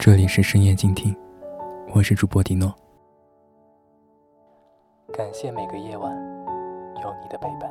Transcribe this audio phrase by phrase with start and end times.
[0.00, 1.14] 这里是深夜静听，
[1.94, 2.74] 我是主播迪诺。
[5.12, 6.10] 感谢每个夜晚
[7.02, 7.70] 有你的陪伴。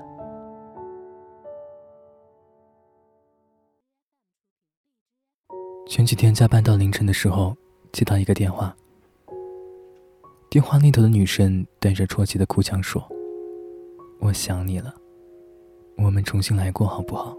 [5.88, 7.58] 前几天加班到凌晨的时候，
[7.92, 8.78] 接到一个电话，
[10.52, 13.02] 电话那头的女生带着啜泣的哭腔说
[14.22, 14.94] ：“我想你了，
[15.98, 17.36] 我们重新来过好不好？”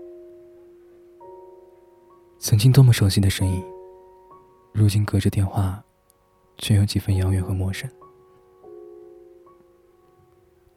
[2.41, 3.65] 曾经多么熟悉的声音。
[4.81, 5.85] 如今隔着电话，
[6.57, 7.87] 却有几分遥远和陌生。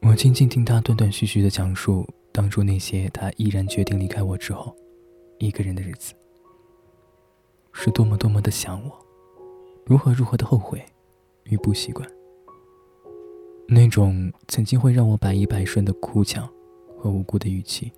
[0.01, 4.75] 我静静听他断断续续的讲述当初那些他毅然决定离开我之后，
[5.39, 6.13] 一个人的日子，
[7.71, 8.91] 是多么多么的想我，
[9.85, 10.83] 如何如何的后悔
[11.45, 12.05] 与不习惯。
[13.69, 16.45] 那种曾经会让我百依百顺的哭腔
[16.99, 17.89] 和无辜的语气，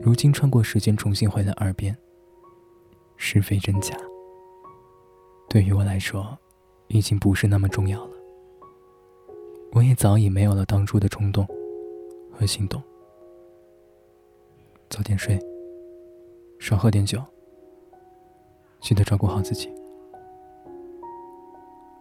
[0.00, 1.94] 如今穿过时间重新回来耳边，
[3.18, 3.94] 是非真假。
[5.52, 6.34] 对于我来说，
[6.88, 8.12] 已经不是那么重要了。
[9.72, 11.46] 我也早已没有了当初的冲动
[12.32, 12.82] 和心动。
[14.88, 15.38] 早点睡，
[16.58, 17.22] 少喝点酒，
[18.80, 19.70] 记得照顾好自己。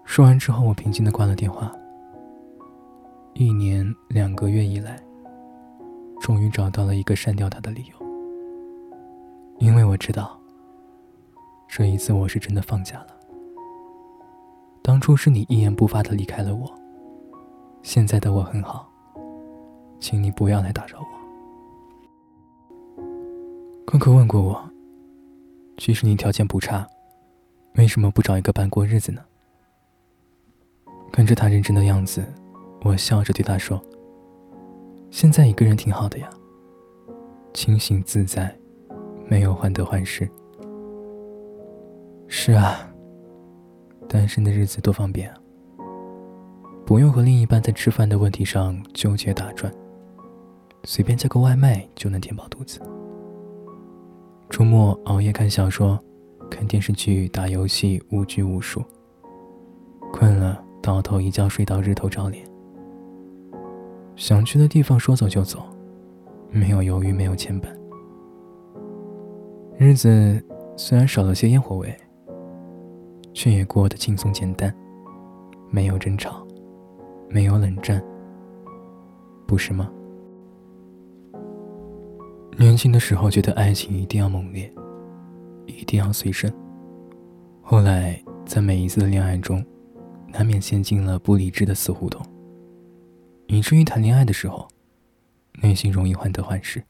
[0.05, 1.69] 说完之后，我平静的挂了电话。
[3.33, 4.97] 一年两个月以来，
[6.21, 8.07] 终于找到了一个删掉他的理由，
[9.59, 10.39] 因为我知道，
[11.67, 13.17] 这一次我是真的放下了。
[14.83, 16.73] 当初是你一言不发的离开了我，
[17.83, 18.89] 现在的我很好，
[19.99, 21.05] 请你不要来打扰我。
[23.85, 24.59] 坤坤问过我，
[25.77, 26.87] 即使你条件不差，
[27.75, 29.21] 为什么不找一个伴过日子呢？
[31.11, 32.25] 看着他认真的样子，
[32.83, 33.79] 我笑着对他说
[35.11, 36.29] ：“现在一个人挺好的呀，
[37.53, 38.55] 清醒自在，
[39.27, 40.27] 没有患得患失。”
[42.27, 42.90] 是啊。
[44.11, 45.37] 单身的日子多方便啊！
[46.85, 49.73] 不用和另一半在吃饭的问题上纠结打转，
[50.83, 52.81] 随便叫个外卖就能填饱肚子。
[54.49, 55.97] 周末熬夜看小说、
[56.49, 58.83] 看电视剧、打游戏，无拘无束。
[60.11, 62.45] 困了，倒头一觉睡到日头照脸。
[64.17, 65.63] 想去的地方说走就走，
[66.49, 67.69] 没有犹豫，没有牵绊。
[69.77, 70.45] 日子
[70.75, 71.97] 虽然少了些烟火味。
[73.33, 74.73] 却也过得轻松简单，
[75.69, 76.45] 没有争吵，
[77.29, 78.03] 没有冷战，
[79.47, 79.91] 不是吗？
[82.57, 84.71] 年轻的时候觉得爱情一定要猛烈，
[85.65, 86.53] 一定要随身，
[87.61, 89.65] 后来在每一次的恋爱中，
[90.27, 92.23] 难免陷进了不理智的死胡同，
[93.47, 94.67] 以至于谈恋爱的时候，
[95.61, 96.83] 内心容易患得患失，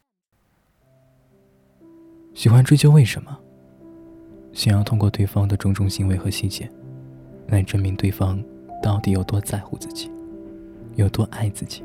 [2.34, 3.40] 喜欢追究为什么。
[4.54, 6.70] 想要通过对方的种种行为和细节，
[7.48, 8.44] 来证明对方
[8.82, 10.10] 到底有多在乎自己，
[10.96, 11.84] 有多爱自己。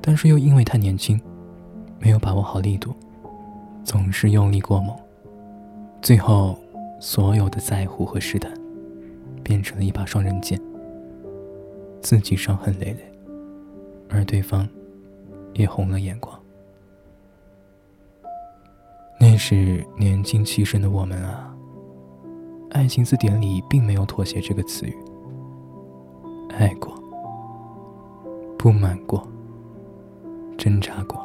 [0.00, 1.20] 但是又因为太年轻，
[1.98, 2.94] 没有把握好力度，
[3.82, 4.94] 总是用力过猛，
[6.02, 6.58] 最后
[7.00, 8.52] 所有的在乎和试探，
[9.42, 10.60] 变成了一把双刃剑，
[12.00, 13.12] 自己伤痕累累，
[14.10, 14.68] 而对方
[15.54, 16.38] 也红了眼眶。
[19.34, 21.52] 但是年轻气盛的我们啊！
[22.70, 24.96] 爱情字典里并没有妥协这个词语。
[26.56, 26.94] 爱过，
[28.56, 29.26] 不满过，
[30.56, 31.20] 挣扎过，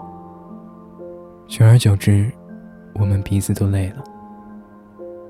[1.47, 2.31] 久而久之，
[2.95, 4.03] 我们彼此都累了，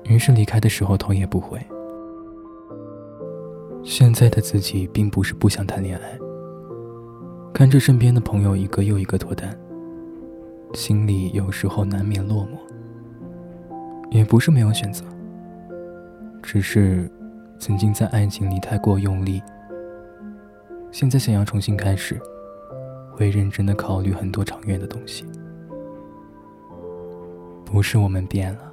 [0.04, 1.60] 于是离开的时候头也不回。
[3.82, 6.18] 现在的自己并不是不想谈恋爱，
[7.52, 9.54] 看着身边的朋友一个又一个脱单。
[10.72, 12.56] 心里有时候难免落寞，
[14.10, 15.04] 也不是没有选择，
[16.42, 17.10] 只是
[17.58, 19.42] 曾经在爱情里太过用力，
[20.90, 22.20] 现在想要重新开始，
[23.12, 25.24] 会认真的考虑很多长远的东西。
[27.64, 28.72] 不是我们变了，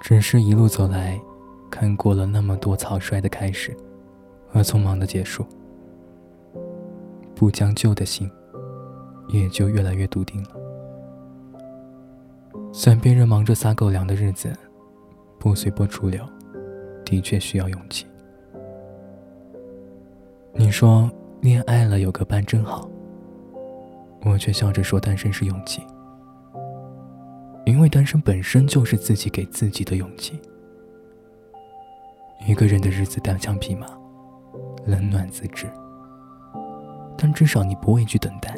[0.00, 1.20] 只是一路走来，
[1.70, 3.76] 看过了那么多草率的开始
[4.48, 5.46] 和匆忙的结束，
[7.34, 8.30] 不将就的心。
[9.28, 10.63] 也就越来越笃定了。
[12.76, 14.52] 在别人忙着撒狗粮的日子，
[15.38, 16.22] 不随波逐流，
[17.04, 18.04] 的确需要勇气。
[20.52, 21.08] 你说
[21.40, 22.86] 恋爱了有个伴真好，
[24.24, 25.82] 我却笑着说单身是勇气，
[27.64, 30.38] 因为单身本身就是自己给自己的勇气。
[32.46, 33.86] 一个人的日子单枪匹马，
[34.84, 35.66] 冷暖自知，
[37.16, 38.54] 但至少你不畏惧等待。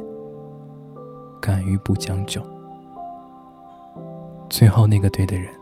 [1.40, 2.42] 敢于不将就，
[4.48, 5.52] 最后那个对的人，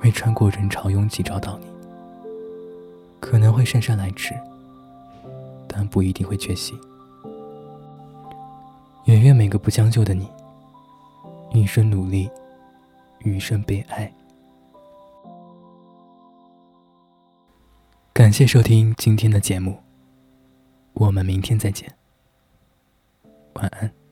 [0.00, 1.66] 会穿过人潮拥挤找到你，
[3.20, 4.34] 可能会姗姗来迟，
[5.68, 6.74] 但不一定会缺席。
[9.04, 10.26] 也愿每个不将就的你，
[11.52, 12.30] 一生努力，
[13.18, 14.10] 余生被爱。
[18.12, 19.76] 感谢收听今天的节目，
[20.94, 21.92] 我们明天再见，
[23.54, 24.03] 晚安。